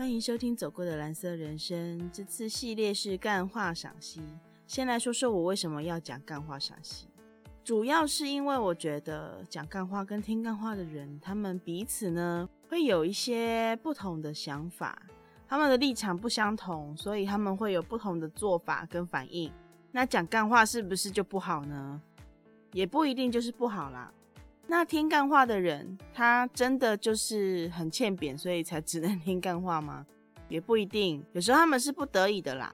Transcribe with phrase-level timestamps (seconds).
[0.00, 4.22] 欢迎收听《走过的蓝色人生》，这次系列是干话赏析。
[4.66, 7.06] 先来说说我为什么要讲干话赏析，
[7.62, 15.02] 主要是因为我觉得讲干话跟听干话的人，他们彼此呢会有一些不同的想法，
[15.46, 19.52] 他们的立场不相同，所以他们会有不同的做法跟反应。
[19.92, 22.00] 那讲干话是不是就不好呢？
[22.72, 24.10] 也不一定就是不好啦。
[24.70, 30.06] 那听干话的人，他真的就是很欠扁，所以才只能 听干话吗？
[30.48, 32.72] 也不一定，有时候他们是不得已的啦。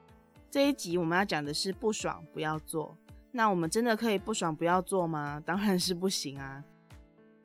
[0.51, 2.95] 这一集我们要讲的是不爽不要做。
[3.31, 5.41] 那我们真的可以不爽不要做吗？
[5.43, 6.63] 当然是不行啊。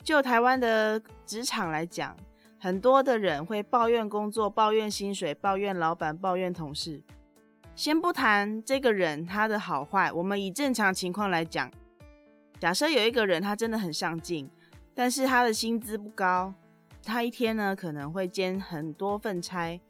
[0.04, 2.14] 就台湾的职场来讲，
[2.60, 7.02] 很多的人会抱怨工作、抱怨薪水、抱怨老板、抱怨同事。
[7.74, 11.70] 先不谈这个人他的好坏，我们以正常情况来讲。
[12.62, 14.48] 假设有一个人，他真的很上进，
[14.94, 16.54] 但是他的薪资不高，
[17.02, 19.80] 他一天呢可能会兼很多份差，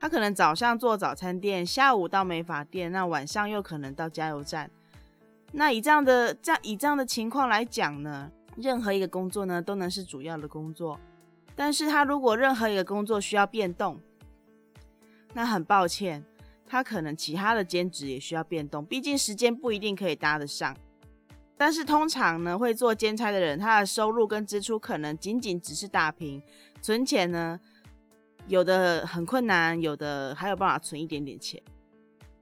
[0.00, 4.70] 他可能早上做早餐店，下午到美发店，那晚上又可能到加油站。
[5.52, 10.98] 那以这样的这样以这样的情况来讲呢，任何一个工作呢都能是主要的工作，
[11.54, 14.00] 但是他如果任何一个工作需要变动，
[15.34, 16.24] 那很抱歉，
[16.66, 20.74] 他可能其他的兼职也需要变动，毕竟时间不一定可以搭得上。
[21.56, 26.42] 但是通常呢，会做兼差的人，他的收入跟支出可能仅仅只是打平。
[26.80, 27.60] 存钱呢，
[28.48, 31.62] 有的很困难，有的还有办法存一点点钱。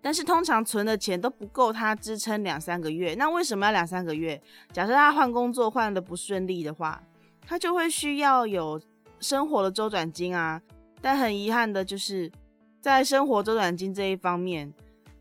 [0.01, 3.15] 但是通常存的钱都不够他支撑两三个月。
[3.17, 4.41] 那为什么要两三个月？
[4.73, 7.03] 假设他换工作换的不顺利的话，
[7.47, 8.81] 他就会需要有
[9.19, 10.63] 生活的周转金啊。
[11.03, 12.33] 但很遗憾的就是，
[12.81, 14.73] 在生活周转金这一方面，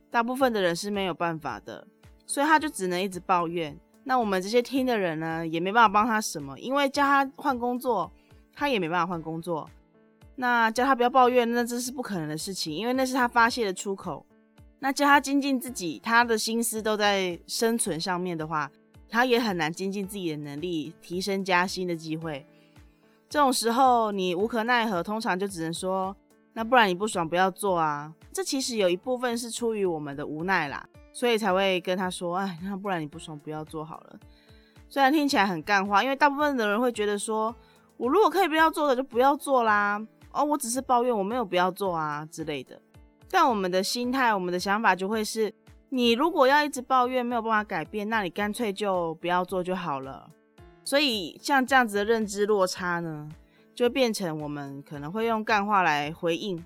[0.10, 1.86] 大部分的人是没有办法的，
[2.30, 3.76] 所以他就只能一直抱怨。
[4.04, 8.12] 那我们这些听的人呢，也没办法帮他什么，因为叫他换工作，
[8.54, 9.68] 他也没办法换工作。
[10.36, 14.24] 那叫他不要抱怨，那这是不可能的事情，因为那是他发泄的出口。
[14.78, 18.70] 那叫他精进自己，他的心思都在生存上面的话，
[19.10, 22.46] 他也很难精进自己的能力，提升加薪的机会。
[23.28, 26.16] 这种时候你无可奈何，通常就只能说，
[26.54, 28.14] 那不然你不爽不要做啊。
[28.32, 30.88] 这其实有一部分是出于我们的无奈啦。
[31.20, 34.18] 所以才会跟他说，哎，那不然你不爽不要做好了。
[34.88, 37.54] 虽然听起来很干话，因为大部分的人会觉得说，
[37.98, 40.02] 我如果可以不要做的就不要做啦。
[40.32, 42.82] 哦，我只是抱怨，我没有不要做啊之类的。
[43.30, 45.54] 但我们的心态，我们的想法就会是，
[45.90, 50.26] 你如果要一直抱怨没有办法改变，那你干脆就不要做就好了。
[50.86, 53.28] 所以像这样子的认知落差呢，
[53.76, 56.64] 就变成我们可能会用干话来回应，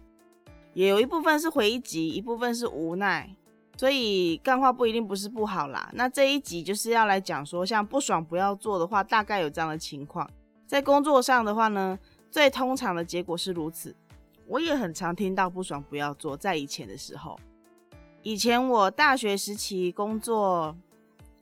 [0.76, 3.36] 也有一部分是回击，一部分是无奈。
[3.76, 5.90] 所以干话不一定不是不好啦。
[5.94, 10.30] 那这一集就是要来讲说，像不爽不要做的话，大概有这样的情况。
[10.68, 11.98] 在工作上的话呢，
[12.30, 13.96] 最通常的结果是如此。
[14.46, 16.38] 我也很常听到不爽不要做。
[16.38, 17.40] 在以前的时候，
[18.22, 20.76] 以前我大学时期工作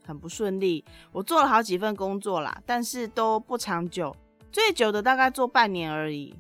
[0.06, 4.16] 很不顺利，我做了好几份工作啦，但是都不长久，
[4.52, 6.34] 最久的大概做半年而已。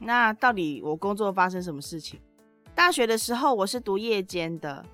[0.00, 2.18] 那到底我工作发生什么事情？
[2.74, 4.84] 大学的时候我是读夜间的。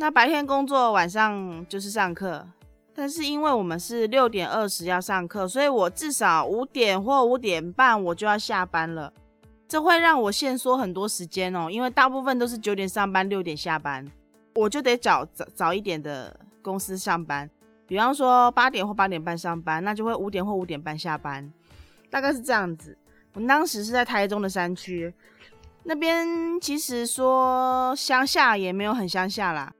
[0.00, 2.46] 那白天工作，晚上就是上课。
[2.94, 9.12] 但是因为我们是六点二十要上课，所以我至少五点或五点半我就要下班了。
[9.66, 14.06] 这会让我限缩很多时间哦，因为大部分都是九点上班，六点下班，
[14.54, 17.50] 我就得找早早一点的公司上班。
[17.84, 21.52] 比方说八点或八点半上班，那就会五点或五点半下班，
[22.08, 22.96] 大概是这样子。
[23.34, 25.12] 我当时是在台中的山区，
[25.82, 29.72] 那边其实说乡下也没有很乡下啦。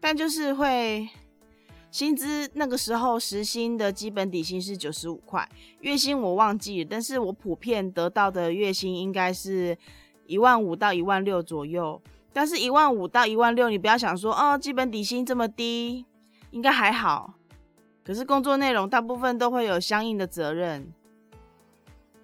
[0.00, 1.08] 但就是会
[1.90, 5.48] 薪资那个时候时薪的基本底薪是九十五块，
[5.80, 9.76] 月薪我忘记了，但是我普遍得到的月薪应该是
[10.26, 12.00] 一万五到一万六左右。
[12.32, 16.06] 但是一万五到一万六，你不要想说哦，基本底薪这么低，
[16.52, 17.34] 应该还好。
[18.04, 20.92] 可是工作内容大部分都会有相应的责任，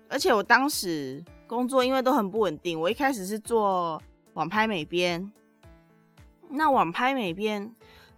[0.08, 4.00] 而且我当时工作因为都很不稳定，我一开始是做
[4.34, 5.28] 网拍美编。
[6.50, 7.70] 那网拍美编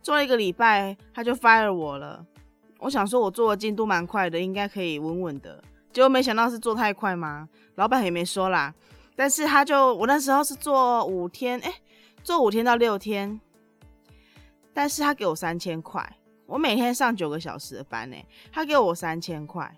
[0.03, 2.25] 做了一个礼拜，他就 fire 我了。
[2.79, 5.63] 我想说，我做的进度蛮快的，应该可以稳稳的。
[5.93, 7.49] 结果没想到是做太快吗？
[7.75, 8.73] 老板也没说啦。
[9.17, 11.75] 但是他就我那时候是做五天，哎，
[12.23, 13.41] 做五天到六天。
[14.73, 16.17] 但是他给我三千块，
[16.47, 18.17] 我每天上九个小时的班呢，
[18.53, 19.77] 他给我三千块，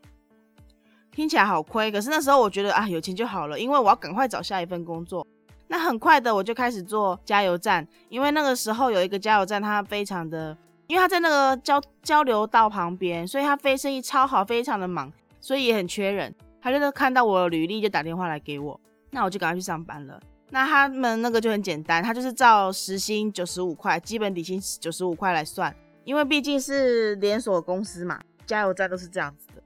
[1.11, 1.91] 听起来好亏。
[1.91, 5.27] 可是那时候我觉得啊，有钱就好了，因为我要赶快找下一份工作。
[5.73, 10.57] 那很快的，我就开始做加油站，因为那个时候有一个加油站，它非常的，
[10.89, 16.35] 因为它在那个交交流道旁边，所以它非生意超好，非常的忙，所以也很缺人。
[16.61, 18.79] 他就看到我履历，就打电话来给我，
[19.13, 20.21] 那我就赶快去上班了。
[20.51, 25.73] 那他们那个就很简单，他就是照时薪九十五块，基本底薪九十五块来算，
[26.03, 29.63] 因为毕竟是连锁公司嘛，加油站都是这样子的。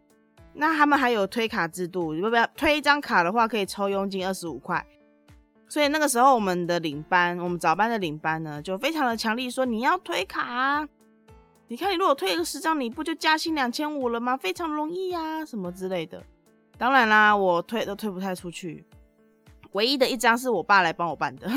[0.53, 4.85] 那他们还有推卡制度，要不要推一张卡的话，可以抽佣金二十五块。
[5.69, 10.87] 所以那个时候我们的领班，我们早班的领班呢，就非常的强力说你要推卡。
[11.67, 14.37] 你看你如果推个十张，你不就加薪两千五了吗？
[14.37, 16.23] 非常容易呀，什么之类的。
[16.77, 18.85] 当然啦，我推都推不太出去。
[19.73, 21.49] 唯一的一张是我爸来帮我办的。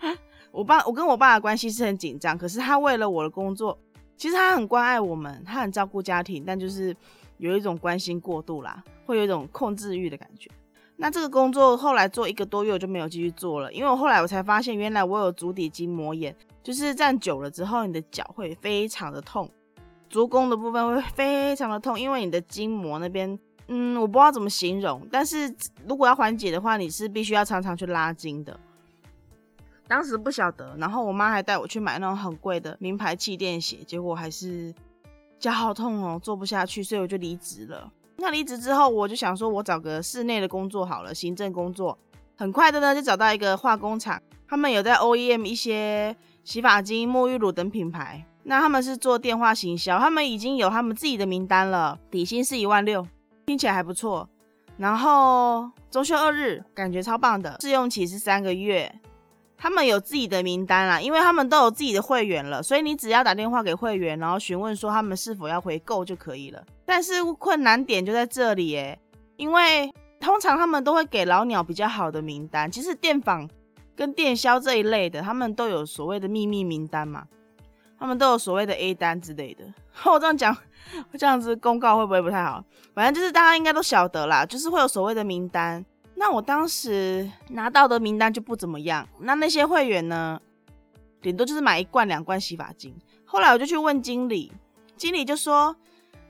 [0.52, 3.78] 我爸，我跟我爸的关系是很紧张，可是他为了我的工作，
[4.16, 6.96] 其实他很关爱我们，他很照顾家庭，但就是
[7.36, 10.48] 有一种关心过度啦，会有一种控制欲的感觉。
[11.00, 19.48] 那这个工作后来做一个多月我就没有继续做了，因为我后来我才发现，原来我有足底筋膜炎，就是站久了之后，你的脚会非常的痛，
[20.10, 23.38] 足弓的部分会非常的痛，因为你的筋膜那边。
[23.70, 25.54] 嗯，我不知道怎么形容，但是
[25.86, 28.58] 如果要缓解的话，你是必须要常常去拉筋的。
[29.86, 34.74] 当时不晓得，然后我妈还带我去买那种很贵的名牌气垫鞋，结果还是
[35.38, 37.92] 脚好痛哦，做不下去，所以我就离职了。
[38.18, 41.96] 那离职之后，我就想说，我找个室内的工作好了，行政工作。
[42.36, 53.06] 很快的呢，就找到一个化工厂，他们有在 OEM 一些洗发精、沐浴乳等品牌，那他们是做电话行销，他们已经有他们自己的名单了，底薪是一万六。
[53.46, 54.28] 听起来还不错，
[54.76, 57.56] 然后周休二日，感觉超棒的。
[57.60, 58.92] 试用期是三个月，
[59.58, 66.64] 他们有自己的名单啦，因为他们都有自己的会员了，所以你只要打电话给会员，然后询问说他们是否要回购就可以了。
[66.86, 68.98] 但是困难点就在这里耶，
[69.36, 73.50] 因为通常他们都会给老鸟比较好的名单，其实电访
[73.96, 77.24] 跟电销这一类的，他们都有所谓的秘密名单嘛，
[77.98, 79.64] 他们都有所谓的 A 单之类的。
[80.06, 80.56] 我这样讲。
[81.18, 82.64] 这样子公告会不会不太好？
[82.94, 85.84] 反正就是大家应该都晓得啦，就是会有所谓的名单。
[86.18, 89.08] 那我当时拿到的名单就不怎么样。
[89.20, 90.40] 那那些会员呢，
[91.22, 92.92] 顶多就是买一罐两罐洗发精。
[93.24, 94.50] 后来我就去问经理，
[94.96, 95.76] 经理就说：“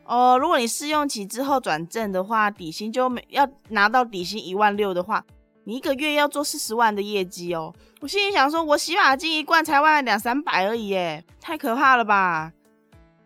[0.05, 5.25] 哦，如果你试用期之后转正的话，底薪就没要拿到底薪一万六的话，
[5.64, 12.52] 你一个月要做四十万的业绩哦。”我心里想说，我洗发精一罐才万两三百而已，耶，太可怕了吧！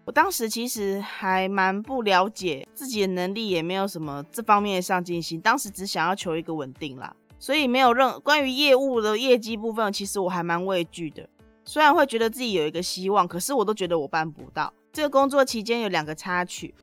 [0.04, 5.40] 我当时其实还蛮不了解自己的能力，也没有什么这方面的上进心。
[5.40, 11.28] 当时只想要求一个稳定啦，所以没有任关于业务的业绩部分，其实我还蛮畏惧的。
[11.64, 14.72] 虽然会觉得自己有一个希望，可是我都觉得我办不到。
[14.92, 16.74] 这个工作期间有两个插曲，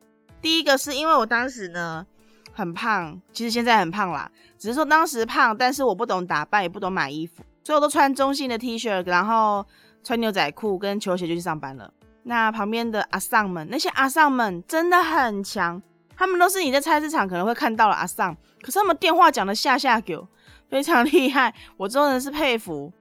[0.41, 2.07] 第一个是因为我当时呢
[2.53, 9.65] 很胖，其实现在很胖啦，只是说当时胖，但是我不懂打扮，也不懂买衣服，所以我都穿中性的 T 恤，然后
[10.01, 11.93] 穿牛仔裤跟球鞋就去上班了。
[12.29, 15.81] 那旁边的阿桑们，那些阿桑们真的很强，
[16.15, 20.27] 他们都是你在菜市场可能会看到的阿桑，可是他们电话讲的下下狗，
[20.69, 22.93] 非常厉害，我真的是佩服。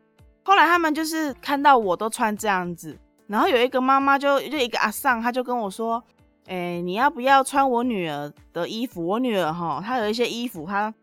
[0.43, 6.03] 后来他们就是看到我都穿这样子，然后有一个妈妈就就一个阿桑，他就跟我说，
[6.47, 9.07] 哎，你要不要穿我女儿的衣服？
[9.07, 10.95] 我女儿哈，她有一些衣服她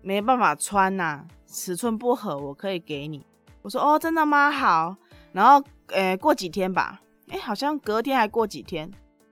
[0.00, 3.26] 没办法穿呐，尺寸不合，我可以给你。
[3.60, 4.50] 我说哦，真的吗？
[4.50, 4.96] 好。
[5.32, 6.98] 然后，呃，过几天吧。
[7.28, 8.90] 哎，好像隔天还过几天，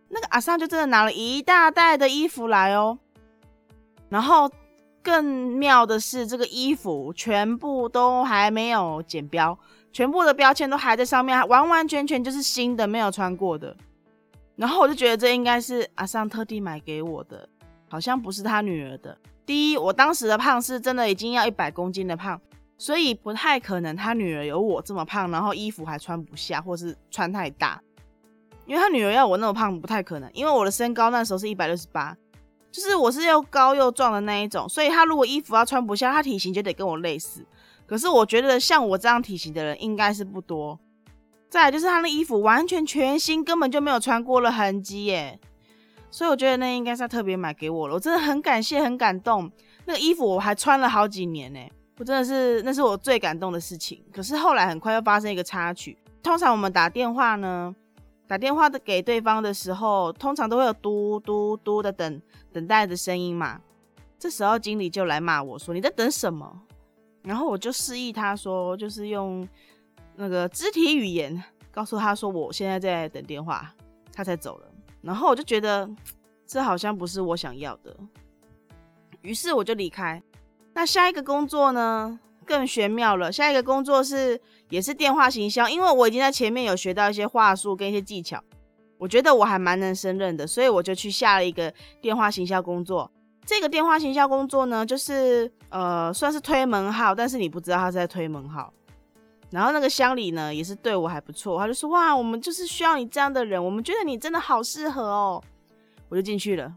[0.08, 2.98] 那个阿桑就真的拿了一大袋的衣服来哦。
[4.08, 4.50] 然后
[5.02, 9.58] 更妙的是，这个衣服全部都还没有剪标，
[9.92, 13.76] 全部的标签都还在上面，完完全全就是新的，没有穿过的。
[14.56, 17.48] 然后我就觉得这应该是阿桑特地买给我的，
[17.88, 19.16] 好像不是他女儿的。
[19.44, 22.40] 第一，我当时的胖是真的已经要一百公斤的胖。
[22.82, 27.80] 所以不太可能，他女儿有我这么胖，然后衣服还穿不下，或是穿太大。
[28.66, 30.28] 因为他女儿要我那么胖，不太可能。
[30.34, 32.16] 因为我的身高那时候是一百六十八，
[32.72, 37.46] 就是我是又高又壮的那一种，所以他如果衣服要穿不下，他体型就得跟我类似。
[37.86, 40.76] 可是我觉得像我这样体型的人应该是不多。
[41.48, 45.38] 再来就是他那衣服完全全新，根本就没有穿过的痕迹耶。
[46.10, 49.48] 所以我觉得那应该是他特别买给我了，我真的很感谢，很感动。
[49.84, 51.60] 那个衣服我还穿了好几年呢。
[51.98, 54.02] 我真的是，那是我最感动的事情。
[54.12, 55.96] 可是后来很快又发生一个插曲。
[56.22, 57.74] 通常我们打电话呢，
[58.26, 62.20] 打电话的给对方的时候，通常都会有嘟嘟嘟的等
[62.52, 63.60] 等待的声音嘛。
[64.18, 66.62] 这时候经理就来骂我说：“你在等什么？”
[67.22, 69.46] 然后我就示意他说，就是用
[70.16, 73.72] 那个肢体语言告诉他说我现在在等电话，
[74.12, 74.68] 他才走了。
[75.02, 75.88] 然后我就觉得
[76.46, 77.96] 这好像不是我想要的，
[79.20, 80.22] 于是我就离开。
[80.74, 83.30] 那下一个工作呢，更玄妙了。
[83.30, 88.42] 下一个工作是也是电话行销，因为我已经在前面有学到一些话术跟一些技巧，
[88.98, 93.10] 我觉得我还蛮能胜任的，所以我就去下了一个电话行销工作。
[93.44, 98.72] 这个电话行销工作呢，就是呃算是推门号，但是你不知道他是在推门号。
[99.50, 105.42] 然后那个乡里呢，也是对我还不错，他就说哇，我们就是需要你这样的人，我们觉得你真的好适合哦，
[106.08, 106.72] 我就进去了。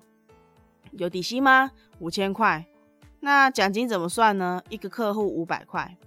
[0.92, 1.72] 有底薪吗？
[2.00, 2.66] 五千块。
[3.26, 4.62] 那奖金怎么算呢？
[4.70, 5.98] 一个客户五百块。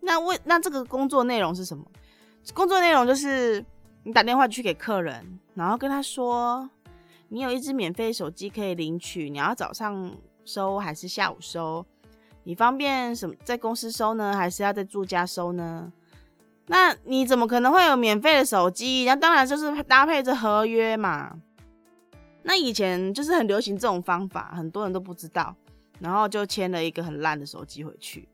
[0.00, 1.84] 那为那这个工作内容是什么？
[2.54, 3.62] 工作内容就是
[4.04, 6.66] 你打电话去给客人，然后跟他说，
[7.28, 10.10] 你有一只免费手机可以领取，你要早上
[10.46, 11.84] 收还是下午收？
[12.44, 15.92] 你方便什么在公司收呢，还是要在住家收呢？
[16.68, 19.04] 那你怎么可能会有免费的手机？
[19.06, 21.34] 那当然就是搭配着合约嘛。
[22.44, 25.54] 那以前就是很流行这种方法，很多人都不知道，
[26.02, 28.28] 然后就签了一个很烂的手机回去。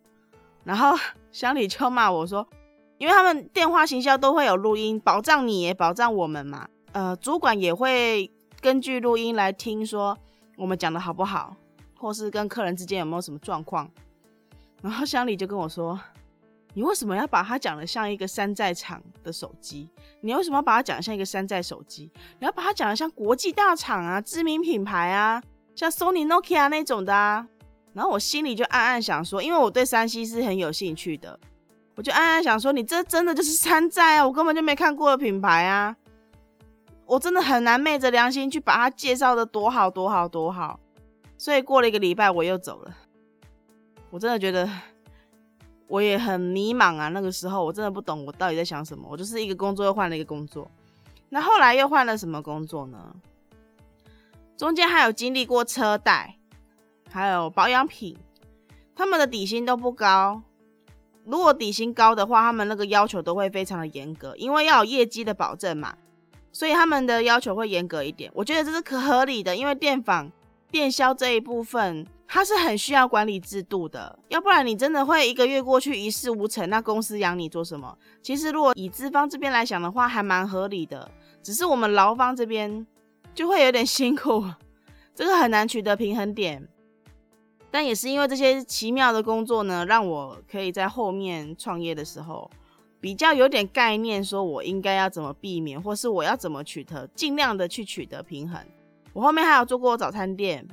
[0.64, 0.96] 然后
[1.30, 2.48] 乡里就骂我说，
[2.96, 6.66] 因为他们电话行销都会有录音，保障你也保障我们嘛。
[6.92, 8.30] 呃，主管也会
[8.62, 10.16] 根据录音来听说
[10.56, 11.54] 我们讲的好不好，
[11.98, 13.88] 或是跟客人之间有没有什么状况。
[14.82, 16.00] 然后乡里就跟我说。
[16.74, 19.88] 你为什么要把它讲的像一个山寨厂的手机？
[20.20, 22.08] 你为什么要把它讲的像一个山寨手机？
[22.38, 25.42] 你要把它讲的像国际大厂啊、知名品牌啊，
[25.74, 27.48] 像 Sony、Nokia 那种的啊？
[27.92, 31.38] 然后我心里就暗暗想说，因为我对山西是很有兴趣的，
[31.96, 34.26] 我就暗暗想说，你这真的就是山寨啊！
[34.26, 35.96] 我根本就没看过的品牌啊！
[37.06, 40.78] 我真的很难昧着良心去把它介绍的多好多好多好。
[41.36, 42.96] 所以过了一个礼拜，我又走了。
[44.10, 44.68] 我真的觉得。
[45.90, 49.08] 我也很迷茫啊，那个时候我真的不懂我到底在想什么。
[49.10, 50.70] 我就是一个工作又换了一个工作，
[51.30, 53.16] 那后来又换了什么工作呢？
[54.54, 56.37] 中间还有经历过车贷，
[57.10, 58.16] 还有保养品，
[58.94, 60.42] 他们的底薪都不高。
[61.24, 65.94] 如果底薪高的话，他们那个要求都会非常的严格，因为要有业绩的保证嘛，
[66.52, 68.30] 所以他们的要求会严格一点。
[68.34, 70.30] 我觉得这是可合理的，因为电访、
[70.70, 72.06] 电销这一部分。
[72.30, 76.68] 它是很需要管理制度的，要不然你真的会一个月过去一事无成。
[76.68, 77.96] 那公司养你做什么？
[78.20, 81.10] 其实如果以资方这边来讲的话，还蛮合理的。
[81.42, 82.86] 只是我们劳方这边
[83.34, 84.44] 就会有点辛苦，
[85.14, 86.68] 这个很难取得平衡点。
[87.70, 92.50] 但也是因为这些奇妙的工作呢，让我可以在后面创业的时候
[93.00, 98.60] 比较有点概念，说我应该要怎么避免，或是我要怎么取得，尽量的去取得平衡。
[99.12, 100.66] 我后面还有做过早餐店。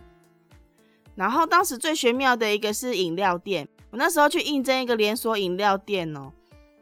[1.16, 6.32] 然后当时最玄妙的一个是饮料店，我那时候去应征一个连锁饮料店哦，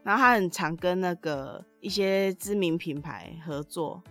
[0.02, 4.02] 然后他很常跟那个一些知名品牌合作。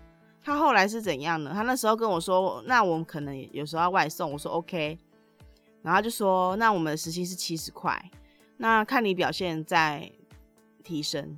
[0.44, 1.50] 他后来是怎样呢？
[1.52, 4.97] 他那时候跟我说，那我们可能有时候要外送，我说 OK，
[5.82, 8.10] 然后就说那我们的时薪是七十块，
[8.56, 10.10] 那看你表现再
[10.82, 11.36] 提升。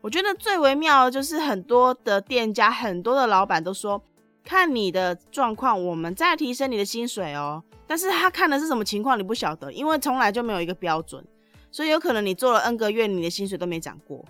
[0.00, 4.00] 我觉得最为妙的就是很多的店家，很多的老板都说，
[4.44, 7.62] 看你的状况，我们再提升你的薪水哦。
[7.88, 11.24] 但是他看的是什么情况，你不晓得，因为从来就没有一个标准，
[11.70, 14.24] 所以有可能你做了 N 个月，你的薪水都没涨过。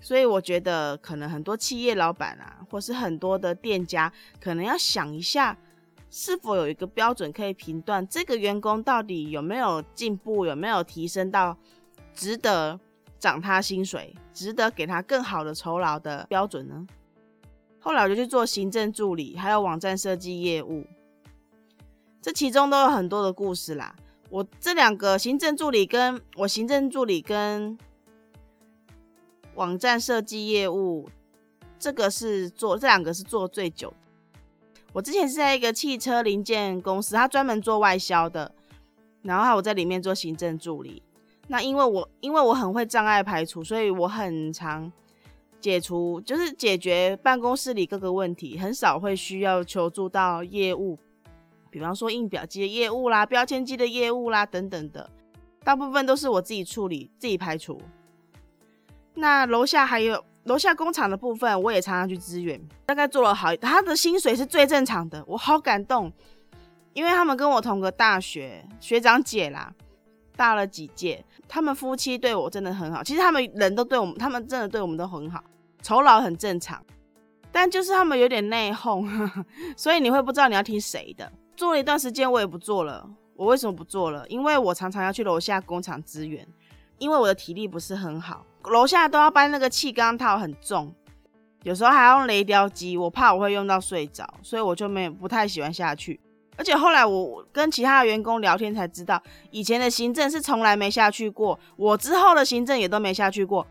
[0.00, 5.56] 所以我觉得，可能很多企业老板啊，或是很多的店家，可能要想一下，
[6.10, 11.56] 是否有一个标准可以评断这个员工到底有没有进步，有没有提升到
[12.14, 12.78] 值得
[13.18, 16.86] 涨他薪水，值得给他更好的酬劳的标准呢？
[17.80, 20.84] 后来我就去做行政助理，还有网站设计业务。
[22.20, 23.94] 这其中都有很多的故事啦。
[24.30, 27.78] 我这两个行政助理，跟我行政助理跟
[29.54, 31.08] 网站设计业务，
[31.78, 34.07] 这个是做这两个是做最久的。
[34.92, 38.52] 我之前是在一个汽车零件公司，他专门做外销的，
[39.22, 41.02] 然后我在里面做行政助理。
[41.46, 44.90] 那因为我因为我很会障碍排除，所以我很常
[45.60, 50.98] 解除，就是解决办公室里各个问题，很少会需要求助到业务。
[51.70, 55.10] 比方说印表机的业务啦、标签机的业务啦等等的，
[55.62, 57.80] 大部分都是我自己处理、自己排除。
[59.14, 62.58] 那楼下还有楼下工厂的部分，我也常常去支援。
[62.86, 66.10] 大概做了好，他的薪水是最正常的，我好感动，
[66.94, 69.72] 因为他们跟我同个大学，学长姐啦，
[70.34, 71.22] 大了几届。
[71.46, 75.44] 他们夫妻对我真的很好，其实他们人都对我们，他们真的对我们都很好，
[75.82, 76.82] 酬劳很正常，
[77.52, 79.06] 但就是他们有点内讧，
[79.76, 81.30] 所以你会不知道你要听谁的。
[81.56, 83.06] 做了一段时间，我也不做了。
[83.34, 84.26] 我为什么不做了？
[84.28, 86.46] 因为我常常要去楼下工厂支援，
[86.98, 90.94] 因为我的体力不是很好，楼下都要搬那个气缸套，很重，
[91.62, 96.20] 有时候还要用雷雕机，我怕我会用到睡着，所以我就没不太喜欢下去。
[96.56, 103.66] 而且后来我跟其他的员工聊天才知道，以前的行政是从来没下去过，我之后的行政也都没下去过，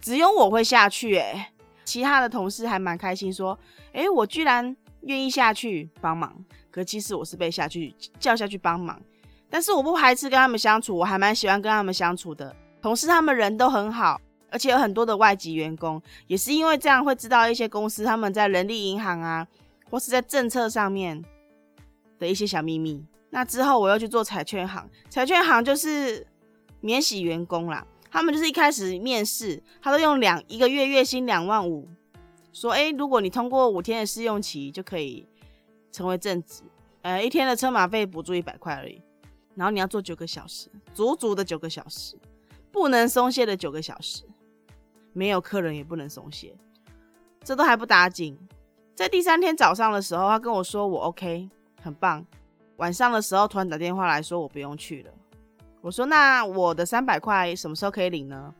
[0.00, 1.16] 只有我会下去。
[1.16, 1.46] 诶，
[1.84, 3.58] 其他的同事还蛮开心，说
[3.92, 6.44] ：“诶，我居然。”愿意下去帮忙。
[6.72, 9.00] 可其实我是被下去叫下去帮忙，
[9.48, 12.54] 但是我不排斥跟他们相处，我还蛮喜欢跟他们相处的。
[12.80, 14.20] 同事他们人都很好，
[14.50, 19.46] 而且有很多的外籍员工，也是因为这样会知道一些公司他们在人力银行啊，
[19.90, 21.22] 或是在政策上面
[22.18, 23.04] 的一些小秘密。
[23.30, 26.26] 那之后我又去做彩券行，彩券行就是
[26.80, 27.86] 免洗员工啦。
[28.10, 31.86] 他们就是一开始面试，他都用两一个月月薪两万五，
[32.54, 35.26] 说哎，如果你通过五天的试用期，就可以
[35.92, 36.62] 成为正职。
[37.02, 39.02] 呃，一天的车马费补助一百块而已，
[39.54, 42.16] 然后你要做九个小时，足足的九个小时，
[42.70, 44.24] 不能松懈的九个小时，
[45.12, 46.54] 没有客人也不能松懈。
[47.42, 48.38] 这都还不打紧，
[48.94, 51.48] 在第三天早上的时候，他跟我说我 OK，
[51.82, 52.24] 很棒。
[52.76, 55.10] 晚上的时候突然打电话来说我不用去了。
[55.80, 58.54] 我说那我的三百块什么时候可以领呢？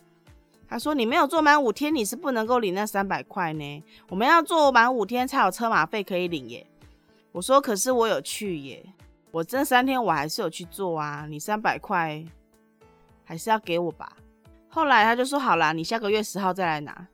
[0.69, 3.85] 他说你没有做满五天，你是不能够领那三百块呢。
[4.09, 6.67] 我们要做满五天才有车马费可以领耶。
[7.33, 8.85] 我说可是我有去耶，
[9.31, 11.27] 我这三天我还是有去做啊。
[11.29, 12.25] 你三百块
[13.29, 14.17] 还是要给我吧。
[14.69, 17.07] 后来他就说好啦，你下个月十号再来拿，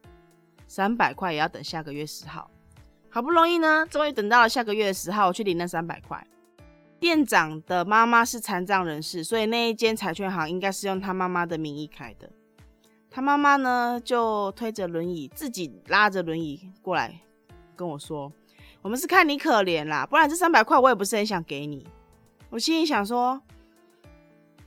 [0.69, 2.49] 三百块也要等下个月十号。
[3.11, 6.25] 好不容易呢，终于等到了下个月十号，我去领那三百块。
[7.01, 12.31] 店长的妈妈是残障人士，所以那一间彩券行应该是用他妈妈的名义开的。
[13.11, 17.21] 他妈妈呢，就推着轮椅，自己拉着轮椅过来
[17.75, 18.33] 跟我说
[18.83, 21.85] ：“我们是看你可怜啦，不然这三百块我也不是很想给你。”
[22.51, 23.43] 我心里想说：“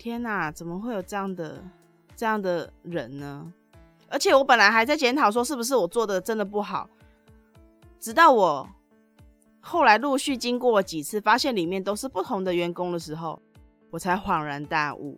[0.07, 1.63] 天哪，怎么会有这样的
[2.15, 3.51] 这样的人呢？”
[4.09, 6.89] 而且我本来还在检讨说是不是我做的真的不好，
[7.99, 8.67] 直到我。
[9.59, 13.37] 后来陆续经过几次，发现里面都是不同的员工的时候，
[13.89, 15.17] 我才恍然大悟，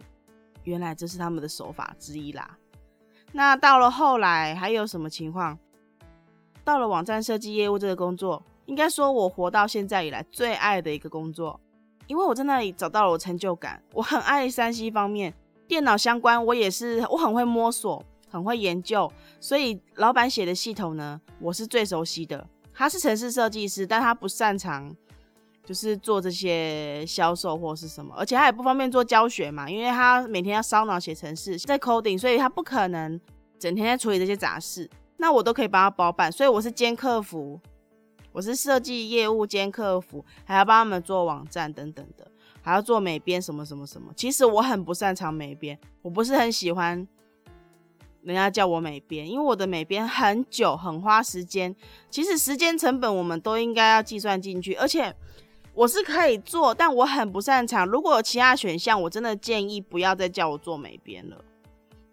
[0.63, 2.57] 原来这是他们的手法之一啦。
[3.31, 5.59] 那到了后来还有什么情况？
[6.63, 11.59] 到了网站设计业务这个工作，应该说我活到现在以来最爱的一个工作，
[12.09, 13.81] 因为我在那里找到了我成就感。
[13.93, 15.31] 我很爱山西方面
[15.67, 22.45] 电脑相关，我也是我很会摸索，很会研究，所以老板写的系统呢，我是最熟悉的。
[22.73, 24.91] 他是城市设计师，但他不擅长
[25.63, 33.21] 就是做这些销售或是什么，而且他也不方便做教学嘛，因为他每天要烧脑写程式，在 coding，所以他不可能
[33.59, 34.89] 整天在处理这些杂事。
[35.17, 37.59] 那我都可以帮他包办，所以我是兼客服，
[38.31, 42.29] 我是设计业务兼客服，还要帮他们做网站等等的，
[42.61, 44.11] 还要做美编什么什么什么。
[44.15, 47.07] 其实我很不擅长美编，我不是很喜欢。
[48.21, 51.73] 人家叫我美编，因为我的美编很久，很花时间。
[52.09, 55.15] 其实时间成本我们都应该要计算进去，而且
[55.73, 57.87] 我是可以做，但我很不擅长。
[57.87, 61.41] 如果有其他选项，我真的建议不要再叫我做美编了，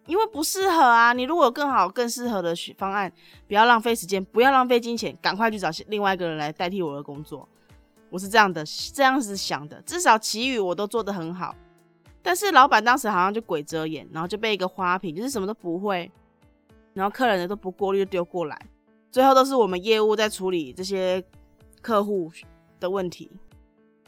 [0.06, 1.12] 因为不适合啊。
[1.12, 3.12] 你如果有更好、更适合的方案，
[3.46, 7.48] 不要浪费时间，不要浪费金钱，赶快去找另外一个人来代替我的工作。
[8.08, 8.64] 我是这样的，
[8.94, 9.82] 这样子想的。
[9.82, 11.54] 至少其余我都做得很好。
[12.22, 16.10] 但是老板当时好像就鬼遮眼，然后就被一个花瓶，就是什么都不会，
[16.92, 18.60] 然后客人的都不过滤就丢过来，
[19.12, 21.22] 最后都是我们业务在处理这些
[21.80, 22.28] 客户
[22.80, 23.30] 的问题，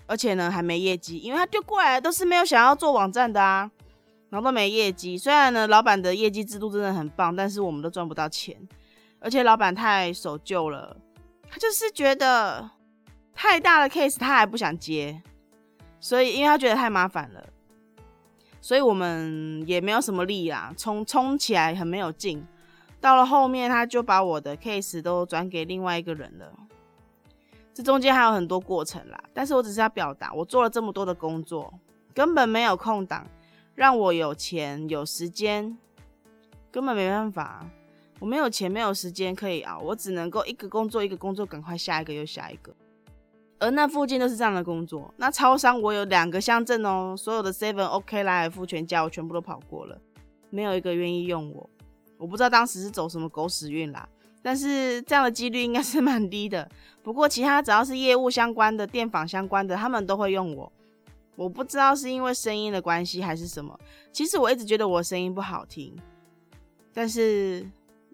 [0.07, 3.71] 而且呢还没业绩，因为他丢过来都是没有想要做网站的啊，
[4.31, 5.17] 然后都没业绩。
[5.17, 8.57] 虽然呢老板的业绩制度真的很棒，但是我们都赚不到钱，
[9.21, 10.97] 而且老板太守旧了，
[11.51, 12.71] 他就是觉得
[13.35, 15.23] 太大的 case 他还不想接，
[16.01, 17.45] 所以因为他觉得太麻烦了。
[18.61, 22.45] 所以我们也没有什么力啊，冲冲起来很没有劲。
[23.01, 26.53] 到了后面，他就把我的 case 都转给另外一个人了。
[27.73, 31.73] 这中间还有很多过程啦，但是我只是要表达，我做了这么多的工作，
[32.13, 33.25] 根本没有空档
[33.79, 35.79] 让我有钱有时间，
[36.69, 37.65] 根本没办法。
[38.19, 42.75] 我没有钱没有时间可以熬，我只能够一个工作一个工作，赶快下一个又下一个。
[43.61, 45.15] 而那附近都是这样的工作。
[45.17, 49.97] 那超商我有两个乡镇哦，所有的 Seven、OK、来尔富、全家我全部都跑过了，
[50.51, 51.71] 没有一个愿意用我。
[52.17, 54.09] 我不知道当时是走什么狗屎运啦，
[54.43, 56.69] 但是这样的几率应该是蛮低的。
[57.05, 60.73] 不过其他只要是业务相关的、电访相关的，他们都会用我。
[61.39, 63.79] 我不知道是因为声音的关系还是什么。
[64.13, 65.97] 其实我一直觉得我声音不好听，
[66.93, 67.65] 但是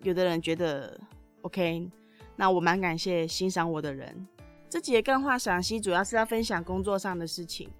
[0.02, 1.00] 有的人觉得
[1.40, 1.90] OK，
[2.36, 4.28] 那我蛮感谢欣赏我的人。
[4.68, 7.70] 这节干话赏析主要是要分享工作上的事情，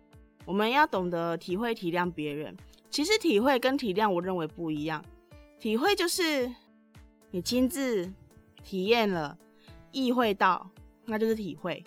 [0.47, 2.57] 我们要懂得体会体谅别人。
[2.89, 5.05] 其实体会跟体谅，我认为不一样。
[5.59, 6.51] 体会就是
[7.31, 8.11] 你亲自
[8.63, 9.37] 体验了、
[9.93, 10.71] 意会到，
[11.05, 11.85] 那就是体会。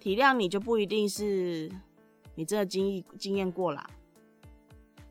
[0.00, 1.70] 体谅你就不一定是
[2.36, 3.84] 你真的经历经验过啦，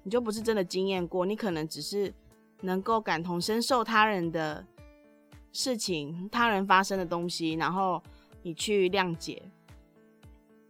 [0.04, 2.14] 你就不是真的经验过，你可能只是
[2.62, 4.66] 能够感同身受他人的
[5.52, 8.02] 事情、他人发生的东西，然后。
[8.48, 9.42] 你去谅解、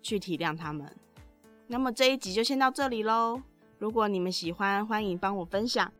[0.01, 0.89] 去体谅他们。
[1.67, 3.41] 那么这一集就先到这里喽。
[3.79, 5.91] 如果你们喜欢，欢迎帮我分享。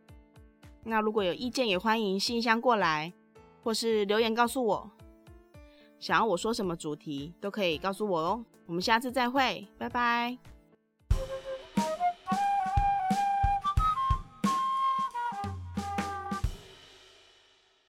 [0.84, 3.12] 那如果有意见，也欢迎信箱过来，
[3.62, 4.90] 或是留言告诉我。
[5.98, 8.44] 想要我说什么主题，都可以告诉我哦。
[8.66, 10.55] 我们下次再会，拜拜。